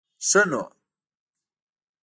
ښه 0.27 0.41
نو. 0.49 0.61